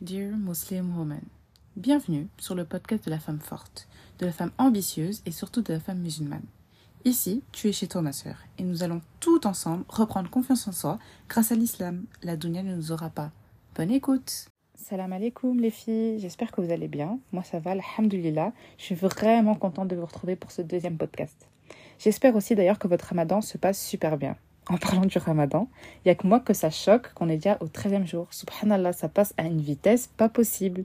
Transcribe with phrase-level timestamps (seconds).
[0.00, 1.20] Dear Muslim Woman,
[1.76, 3.86] bienvenue sur le podcast de la femme forte,
[4.18, 6.46] de la femme ambitieuse et surtout de la femme musulmane.
[7.04, 10.72] Ici, tu es chez toi ma sœur et nous allons tout ensemble reprendre confiance en
[10.72, 12.06] soi grâce à l'islam.
[12.22, 13.30] La dunya ne nous aura pas.
[13.74, 17.18] Bonne écoute Salam alaikum les filles, j'espère que vous allez bien.
[17.32, 18.54] Moi ça va, alhamdulillah.
[18.78, 21.46] Je suis vraiment contente de vous retrouver pour ce deuxième podcast.
[21.98, 24.38] J'espère aussi d'ailleurs que votre ramadan se passe super bien
[24.70, 27.58] en parlant du ramadan, il n'y a que moi que ça choque qu'on est déjà
[27.60, 28.28] au 13e jour.
[28.30, 30.84] Subhanallah, ça passe à une vitesse pas possible.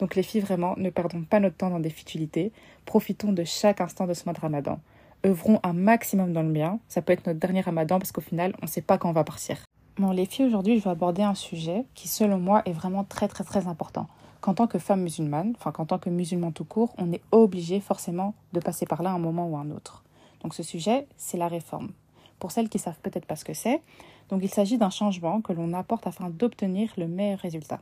[0.00, 2.50] Donc les filles, vraiment, ne perdons pas notre temps dans des futilités.
[2.86, 4.80] Profitons de chaque instant de ce mois de ramadan.
[5.26, 6.80] Œuvrons un maximum dans le bien.
[6.88, 9.12] Ça peut être notre dernier ramadan parce qu'au final, on ne sait pas quand on
[9.12, 9.58] va partir.
[9.98, 13.28] Bon, les filles, aujourd'hui, je vais aborder un sujet qui, selon moi, est vraiment très,
[13.28, 14.06] très, très important.
[14.40, 17.80] Qu'en tant que femme musulmane, enfin qu'en tant que musulman tout court, on est obligé
[17.80, 20.04] forcément de passer par là un moment ou un autre.
[20.42, 21.90] Donc ce sujet, c'est la réforme
[22.38, 23.80] pour celles qui savent peut-être pas ce que c'est.
[24.28, 27.80] Donc il s'agit d'un changement que l'on apporte afin d'obtenir le meilleur résultat.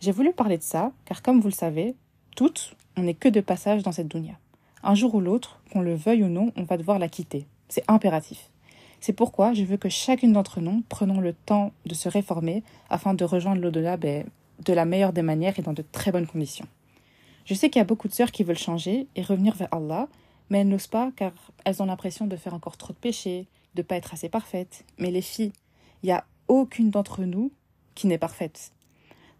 [0.00, 1.94] J'ai voulu parler de ça car comme vous le savez,
[2.36, 4.34] toutes, on n'est que de passage dans cette dunya.
[4.82, 7.46] Un jour ou l'autre, qu'on le veuille ou non, on va devoir la quitter.
[7.68, 8.50] C'est impératif.
[9.00, 13.14] C'est pourquoi je veux que chacune d'entre nous prenons le temps de se réformer afin
[13.14, 14.24] de rejoindre l'au-delà ben,
[14.64, 16.66] de la meilleure des manières et dans de très bonnes conditions.
[17.44, 20.08] Je sais qu'il y a beaucoup de sœurs qui veulent changer et revenir vers Allah,
[20.50, 21.32] mais elles n'osent pas car
[21.64, 24.84] elles ont l'impression de faire encore trop de péchés, de pas être assez parfaite.
[24.98, 25.52] Mais les filles,
[26.02, 27.52] il n'y a aucune d'entre nous
[27.94, 28.72] qui n'est parfaite.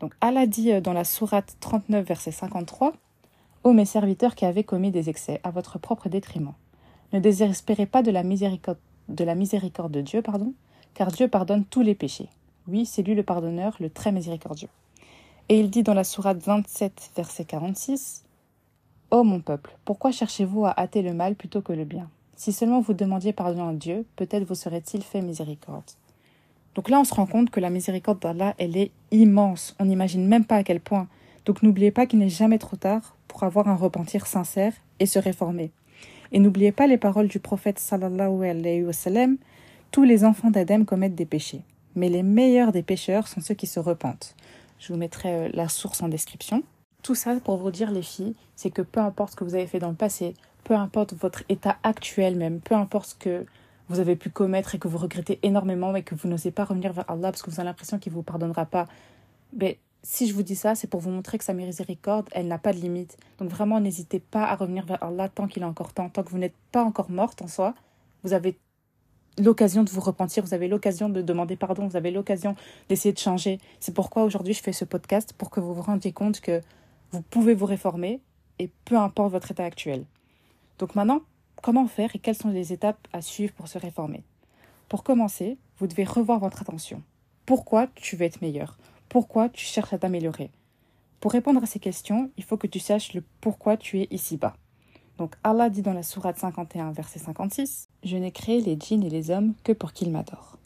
[0.00, 2.94] Donc Allah dit euh, dans la sourate 39, verset 53,
[3.64, 6.54] Ô mes serviteurs qui avez commis des excès à votre propre détriment,
[7.12, 10.52] ne désespérez pas de la miséricorde de, la miséricorde de Dieu, pardon,
[10.94, 12.28] car Dieu pardonne tous les péchés.
[12.66, 14.68] Oui, c'est lui le pardonneur, le très miséricordieux.
[15.48, 18.24] Et il dit dans la sourate 27, verset 46,
[19.10, 22.10] Ô mon peuple, pourquoi cherchez-vous à hâter le mal plutôt que le bien?
[22.38, 25.90] Si seulement vous demandiez pardon à Dieu, peut-être vous serait-il fait miséricorde.
[26.76, 29.74] Donc là, on se rend compte que la miséricorde d'Allah, elle est immense.
[29.80, 31.08] On n'imagine même pas à quel point.
[31.44, 35.18] Donc n'oubliez pas qu'il n'est jamais trop tard pour avoir un repentir sincère et se
[35.18, 35.72] réformer.
[36.30, 39.38] Et n'oubliez pas les paroles du prophète sallallahu alayhi wa sallam,
[39.90, 41.62] tous les enfants d'Adam commettent des péchés,
[41.96, 44.36] mais les meilleurs des pécheurs sont ceux qui se repentent.
[44.78, 46.62] Je vous mettrai euh, la source en description.
[47.02, 49.66] Tout ça pour vous dire les filles, c'est que peu importe ce que vous avez
[49.66, 50.34] fait dans le passé,
[50.68, 53.46] peu importe votre état actuel même, peu importe ce que
[53.88, 56.92] vous avez pu commettre et que vous regrettez énormément et que vous n'osez pas revenir
[56.92, 58.86] vers Allah parce que vous avez l'impression qu'il ne vous pardonnera pas.
[59.58, 62.58] Mais si je vous dis ça, c'est pour vous montrer que sa miséricorde, elle n'a
[62.58, 63.16] pas de limite.
[63.38, 66.28] Donc vraiment, n'hésitez pas à revenir vers Allah tant qu'il est encore temps, tant que
[66.28, 67.74] vous n'êtes pas encore morte en soi.
[68.22, 68.58] Vous avez
[69.38, 72.56] l'occasion de vous repentir, vous avez l'occasion de demander pardon, vous avez l'occasion
[72.90, 73.58] d'essayer de changer.
[73.80, 76.60] C'est pourquoi aujourd'hui je fais ce podcast pour que vous vous rendiez compte que
[77.10, 78.20] vous pouvez vous réformer
[78.58, 80.04] et peu importe votre état actuel.
[80.78, 81.22] Donc maintenant,
[81.62, 84.22] comment faire et quelles sont les étapes à suivre pour se réformer?
[84.88, 87.02] Pour commencer, vous devez revoir votre attention.
[87.46, 88.78] Pourquoi tu veux être meilleur?
[89.08, 90.50] Pourquoi tu cherches à t'améliorer?
[91.20, 94.54] Pour répondre à ces questions, il faut que tu saches le pourquoi tu es ici-bas.
[95.18, 99.10] Donc Allah dit dans la sourate 51, verset 56, Je n'ai créé les djinns et
[99.10, 100.58] les hommes que pour qu'ils m'adorent.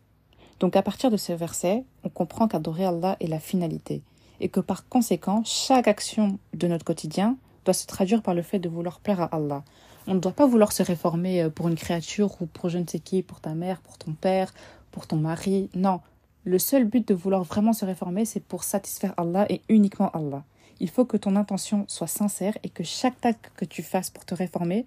[0.60, 4.02] Donc à partir de ce verset, on comprend qu'adorer Allah est la finalité,
[4.40, 8.58] et que par conséquent, chaque action de notre quotidien doit se traduire par le fait
[8.58, 9.64] de vouloir plaire à Allah,
[10.06, 12.86] on ne doit pas vouloir se réformer euh, pour une créature ou pour je ne
[12.86, 14.52] sais qui, pour ta mère, pour ton père,
[14.90, 15.70] pour ton mari.
[15.74, 16.00] Non.
[16.44, 20.44] Le seul but de vouloir vraiment se réformer, c'est pour satisfaire Allah et uniquement Allah.
[20.80, 24.24] Il faut que ton intention soit sincère et que chaque acte que tu fasses pour
[24.24, 24.84] te réformer,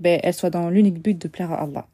[0.00, 1.86] ben, elle soit dans l'unique but de plaire à Allah.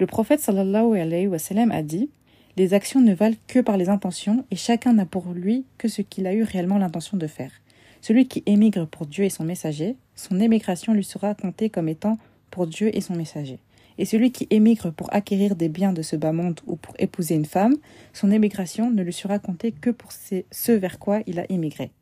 [0.00, 2.10] Le prophète sallallahu alayhi wa sallam a dit
[2.56, 6.02] Les actions ne valent que par les intentions et chacun n'a pour lui que ce
[6.02, 7.52] qu'il a eu réellement l'intention de faire.
[8.02, 12.18] Celui qui émigre pour Dieu et son messager, son émigration lui sera comptée comme étant
[12.50, 13.60] pour Dieu et son messager.
[13.96, 17.36] Et celui qui émigre pour acquérir des biens de ce bas monde ou pour épouser
[17.36, 17.76] une femme,
[18.12, 21.92] son émigration ne lui sera comptée que pour ce vers quoi il a émigré.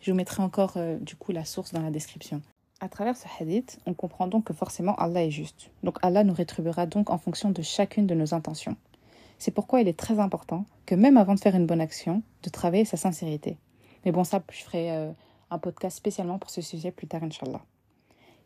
[0.00, 2.40] Je vous mettrai encore euh, du coup la source dans la description.
[2.78, 5.72] À travers ce hadith, on comprend donc que forcément Allah est juste.
[5.82, 8.76] Donc Allah nous rétribuera donc en fonction de chacune de nos intentions.
[9.38, 12.48] C'est pourquoi il est très important que même avant de faire une bonne action, de
[12.48, 13.58] travailler sa sincérité.
[14.04, 15.10] Mais bon, ça, je ferai euh,
[15.52, 17.60] un podcast spécialement pour ce sujet plus tard, Inch'Allah.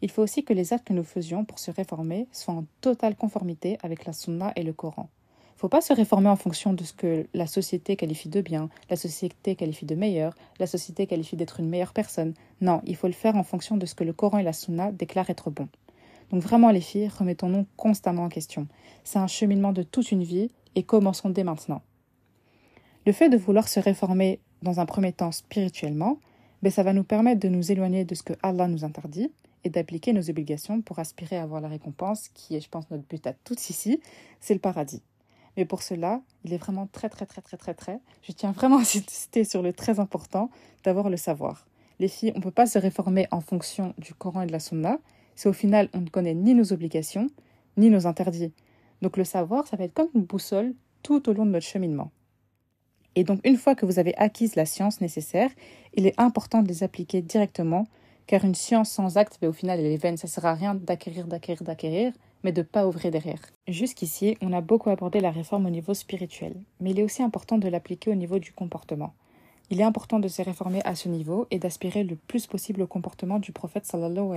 [0.02, 3.16] Il faut aussi que les actes que nous faisions pour se réformer soient en totale
[3.16, 5.08] conformité avec la Sunna et le Coran.
[5.56, 8.42] Il ne faut pas se réformer en fonction de ce que la société qualifie de
[8.42, 12.34] bien, la société qualifie de meilleur, la société qualifie d'être une meilleure personne.
[12.60, 14.92] Non, il faut le faire en fonction de ce que le Coran et la Sunna
[14.92, 15.68] déclarent être bon.
[16.30, 18.66] Donc vraiment les filles, remettons-nous constamment en question.
[19.04, 21.80] C'est un cheminement de toute une vie et commençons dès maintenant.
[23.06, 26.18] Le fait de vouloir se réformer dans un premier temps spirituellement,
[26.62, 29.30] mais ça va nous permettre de nous éloigner de ce que Allah nous interdit
[29.64, 33.04] et d'appliquer nos obligations pour aspirer à avoir la récompense qui est, je pense, notre
[33.04, 34.00] but à tous ici,
[34.40, 35.02] c'est le paradis.
[35.56, 38.00] Mais pour cela, il est vraiment très, très, très, très, très, très.
[38.22, 40.50] Je tiens vraiment à insister sur le très important
[40.84, 41.66] d'avoir le savoir.
[41.98, 44.60] Les filles, on ne peut pas se réformer en fonction du Coran et de la
[44.60, 44.98] Sunna
[45.34, 47.28] si au final on ne connaît ni nos obligations,
[47.76, 48.52] ni nos interdits.
[49.02, 52.10] Donc le savoir, ça va être comme une boussole tout au long de notre cheminement.
[53.16, 55.50] Et donc une fois que vous avez acquis la science nécessaire,
[55.94, 57.86] il est important de les appliquer directement,
[58.26, 60.16] car une science sans acte, ben, au final, elle est vaine.
[60.16, 62.12] Ça ne sert à rien d'acquérir, d'acquérir, d'acquérir,
[62.44, 63.40] mais de ne pas ouvrir derrière.
[63.66, 67.56] Jusqu'ici, on a beaucoup abordé la réforme au niveau spirituel, mais il est aussi important
[67.58, 69.14] de l'appliquer au niveau du comportement.
[69.70, 72.86] Il est important de se réformer à ce niveau et d'aspirer le plus possible au
[72.86, 74.28] comportement du prophète sallallahu.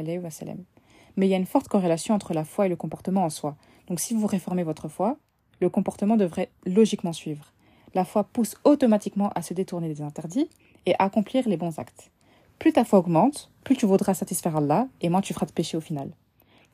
[1.18, 3.56] Mais il y a une forte corrélation entre la foi et le comportement en soi.
[3.88, 5.18] Donc si vous réformez votre foi,
[5.60, 7.52] le comportement devrait logiquement suivre.
[7.94, 10.50] La foi pousse automatiquement à se détourner des interdits
[10.86, 12.12] et à accomplir les bons actes.
[12.60, 15.78] Plus ta foi augmente, plus tu voudras satisfaire Allah et moins tu feras de péché
[15.78, 16.12] au final.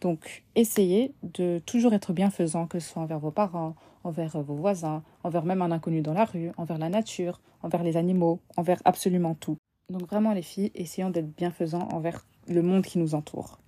[0.02, 5.04] Donc, essayez de toujours être bienfaisant, que ce soit envers vos parents, envers vos voisins,
[5.24, 9.36] envers même un inconnu dans la rue, envers la nature, envers les animaux, envers absolument
[9.36, 9.58] tout.
[9.90, 13.60] Donc vraiment les filles, essayons d'être bienfaisants envers le monde qui nous entoure.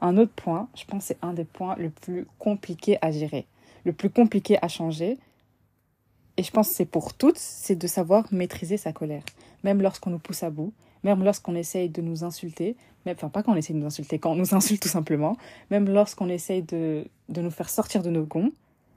[0.00, 3.46] Un autre point, je pense c'est un des points le plus compliqué à gérer,
[3.84, 5.18] le plus compliqué à changer,
[6.36, 9.22] et je pense que c'est pour toutes, c'est de savoir maîtriser sa colère.
[9.64, 10.72] Même lorsqu'on nous pousse à bout,
[11.04, 14.18] même lorsqu'on essaye de nous insulter, même, enfin pas quand on essaye de nous insulter,
[14.18, 15.36] quand on nous insulte tout simplement,
[15.70, 18.50] même lorsqu'on essaye de, de nous faire sortir de nos gonds,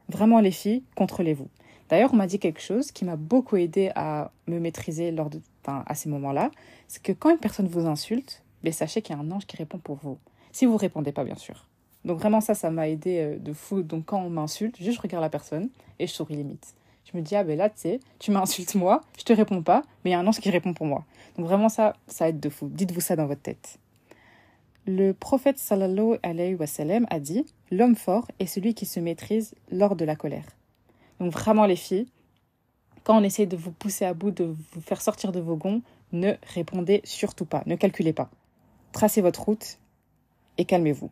[0.10, 1.50] vraiment les filles, contrôlez-vous.
[1.90, 5.40] D'ailleurs, on m'a dit quelque chose qui m'a beaucoup aidé à me maîtriser lors de,
[5.66, 6.50] à ces moments-là,
[6.88, 9.46] c'est que quand une personne vous insulte, mais ben, sachez qu'il y a un ange
[9.46, 10.18] qui répond pour vous.
[10.52, 11.68] Si vous répondez pas, bien sûr.
[12.06, 13.81] Donc vraiment ça, ça m'a aidé euh, de fou.
[13.84, 16.74] Donc quand on m'insulte, juste je regarde la personne et je souris limite.
[17.12, 19.84] Je me dis, ah ben là, tu sais, tu m'insultes moi, je te réponds pas,
[20.04, 21.06] mais il y a un ange qui répond pour moi.
[21.38, 22.68] Donc vraiment ça, ça aide de fou.
[22.69, 23.78] Dites-vous ça dans votre tête.
[24.88, 29.56] Le prophète sallallahu alayhi wa sallam a dit L'homme fort est celui qui se maîtrise
[29.72, 30.46] lors de la colère.
[31.19, 32.07] Donc vraiment les filles,
[33.04, 35.81] quand on essaie de vous pousser à bout, de vous faire sortir de vos gonds,
[36.12, 38.30] ne répondez surtout pas, ne calculez pas.
[38.92, 39.80] Tracez votre route
[40.57, 41.10] et calmez-vous.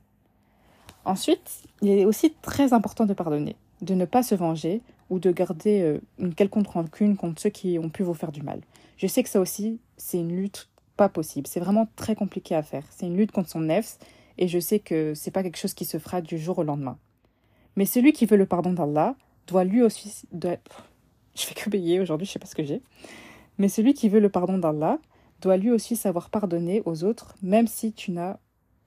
[1.05, 5.31] Ensuite, il est aussi très important de pardonner, de ne pas se venger ou de
[5.31, 8.61] garder euh, une quelconque rancune contre ceux qui ont pu vous faire du mal.
[8.97, 11.47] Je sais que ça aussi, c'est une lutte pas possible.
[11.47, 12.83] C'est vraiment très compliqué à faire.
[12.89, 13.97] C'est une lutte contre son nefs
[14.37, 16.97] et je sais que c'est pas quelque chose qui se fera du jour au lendemain.
[17.75, 19.15] Mais celui qui veut le pardon d'Allah
[19.47, 20.23] doit lui aussi.
[21.35, 22.83] Je fais que payer aujourd'hui, je sais pas ce que j'ai.
[23.57, 24.99] Mais celui qui veut le pardon d'Allah
[25.41, 28.37] doit lui aussi savoir pardonner aux autres, même si tu n'as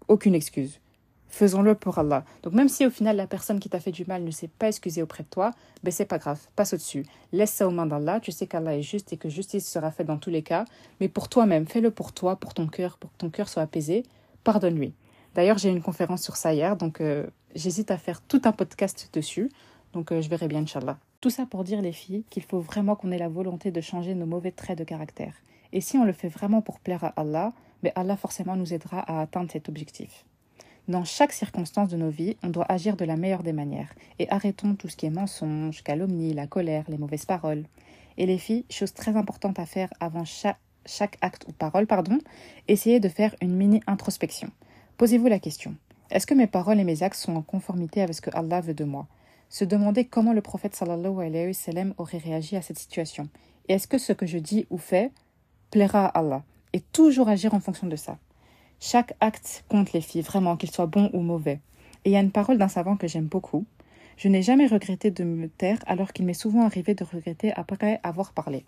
[0.07, 0.81] aucune excuse.
[1.29, 2.25] Faisons-le pour Allah.
[2.43, 4.69] Donc même si au final la personne qui t'a fait du mal ne s'est pas
[4.69, 5.51] excusée auprès de toi,
[5.83, 7.05] ben c'est pas grave, passe au-dessus.
[7.33, 10.07] Laisse ça aux mains d'Allah, tu sais qu'Allah est juste et que justice sera faite
[10.07, 10.65] dans tous les cas,
[11.01, 14.05] mais pour toi-même, fais-le pour toi, pour ton cœur, pour que ton cœur soit apaisé,
[14.45, 14.95] pardonne-lui.
[15.35, 19.11] D'ailleurs, j'ai une conférence sur ça hier, donc euh, j'hésite à faire tout un podcast
[19.13, 19.51] dessus,
[19.93, 20.99] donc euh, je verrai bien, Inch'Allah.
[21.21, 24.15] Tout ça pour dire, les filles, qu'il faut vraiment qu'on ait la volonté de changer
[24.15, 25.35] nos mauvais traits de caractère.
[25.73, 27.53] Et si on le fait vraiment pour plaire à Allah,
[27.83, 30.25] ben Allah forcément nous aidera à atteindre cet objectif.
[30.89, 33.93] Dans chaque circonstance de nos vies, on doit agir de la meilleure des manières.
[34.19, 37.65] Et arrêtons tout ce qui est mensonge, calomnie, la colère, les mauvaises paroles.
[38.19, 42.19] Et les filles, chose très importante à faire avant chaque, acte ou parole, pardon,
[42.69, 44.49] essayez de faire une mini introspection.
[44.97, 45.77] Posez-vous la question
[46.11, 48.75] est-ce que mes paroles et mes actes sont en conformité avec ce que Allah veut
[48.75, 49.09] de moi?
[49.49, 53.29] Se demander comment le prophète sallallahu alayhi wa sallam aurait réagi à cette situation.
[53.69, 55.11] Et est-ce que ce que je dis ou fais
[55.71, 56.45] plaira à Allah?
[56.73, 58.19] Et toujours agir en fonction de ça.
[58.81, 61.61] Chaque acte compte les filles, vraiment, qu'il soit bon ou mauvais.
[62.05, 63.65] Et il y a une parole d'un savant que j'aime beaucoup.
[64.17, 68.01] Je n'ai jamais regretté de me taire alors qu'il m'est souvent arrivé de regretter après
[68.03, 68.65] avoir parlé.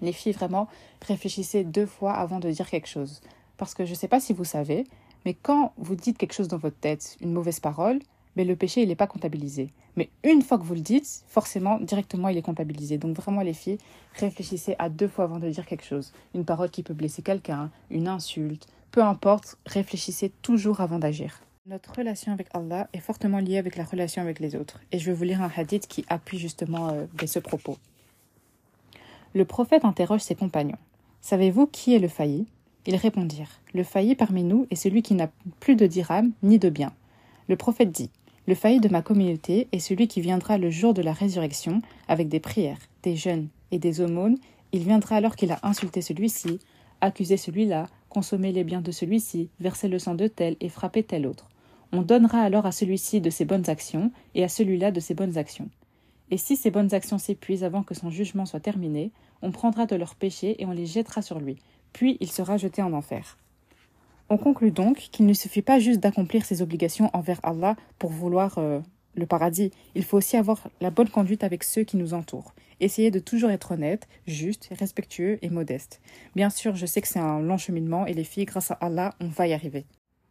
[0.00, 0.68] Les filles, vraiment,
[1.06, 3.20] réfléchissez deux fois avant de dire quelque chose.
[3.56, 4.86] Parce que je ne sais pas si vous savez,
[5.24, 7.98] mais quand vous dites quelque chose dans votre tête, une mauvaise parole,
[8.36, 9.70] mais le péché, il n'est pas comptabilisé.
[9.96, 12.96] Mais une fois que vous le dites, forcément, directement, il est comptabilisé.
[12.96, 13.78] Donc vraiment, les filles,
[14.14, 16.12] réfléchissez à deux fois avant de dire quelque chose.
[16.34, 21.40] Une parole qui peut blesser quelqu'un, une insulte, peu importe, réfléchissez toujours avant d'agir.
[21.66, 24.80] Notre relation avec Allah est fortement liée avec la relation avec les autres.
[24.92, 27.76] Et je vais vous lire un hadith qui appuie justement euh, ce propos.
[29.34, 30.78] Le prophète interroge ses compagnons.
[31.20, 32.46] Savez-vous qui est le failli?
[32.86, 33.60] Ils répondirent.
[33.74, 35.30] Le failli parmi nous est celui qui n'a
[35.60, 36.92] plus de dirham ni de bien.
[37.48, 38.10] Le prophète dit.
[38.48, 42.28] Le failli de ma communauté est celui qui viendra le jour de la résurrection avec
[42.28, 44.38] des prières, des jeûnes et des aumônes.
[44.72, 46.58] Il viendra alors qu'il a insulté celui-ci,
[47.00, 51.26] accusé celui-là, consommer les biens de celui-ci, verser le sang de tel et frapper tel
[51.26, 51.48] autre.
[51.92, 55.38] On donnera alors à celui-ci de ses bonnes actions et à celui-là de ses bonnes
[55.38, 55.70] actions.
[56.30, 59.10] Et si ces bonnes actions s'épuisent avant que son jugement soit terminé,
[59.42, 61.56] on prendra de leurs péchés et on les jettera sur lui,
[61.92, 63.38] puis il sera jeté en enfer.
[64.28, 68.58] On conclut donc qu'il ne suffit pas juste d'accomplir ses obligations envers Allah pour vouloir
[68.58, 68.80] euh,
[69.14, 72.54] le paradis, il faut aussi avoir la bonne conduite avec ceux qui nous entourent.
[72.80, 76.00] Essayez de toujours être honnête, juste, respectueux et modeste.
[76.34, 79.14] Bien sûr, je sais que c'est un long cheminement et les filles, grâce à Allah,
[79.20, 79.84] on va y arriver.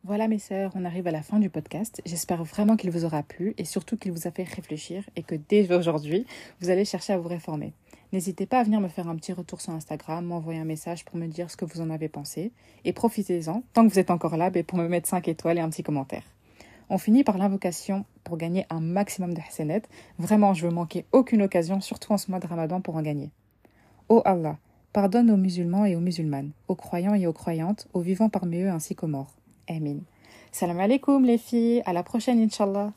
[0.06, 2.02] Voilà mes sœurs, on arrive à la fin du podcast.
[2.06, 5.36] J'espère vraiment qu'il vous aura plu et surtout qu'il vous a fait réfléchir et que
[5.36, 6.26] dès aujourd'hui,
[6.62, 7.74] vous allez chercher à vous réformer.
[8.14, 11.18] N'hésitez pas à venir me faire un petit retour sur Instagram, m'envoyer un message pour
[11.18, 12.54] me dire ce que vous en avez pensé.
[12.86, 15.62] Et profitez-en, tant que vous êtes encore là, ben, pour me mettre 5 étoiles et
[15.62, 16.24] un petit commentaire.
[16.90, 19.84] On finit par l'invocation pour gagner un maximum de hasanet.
[20.18, 23.30] Vraiment, je veux manquer aucune occasion, surtout en ce mois de Ramadan, pour en gagner.
[24.10, 24.58] Ô Allah,
[24.92, 28.70] pardonne aux musulmans et aux musulmanes, aux croyants et aux croyantes, aux vivants parmi eux
[28.70, 29.36] ainsi qu'aux morts.
[29.68, 29.98] Amin.
[30.52, 32.92] Salam alaikum les filles, à la prochaine Inch'Allah.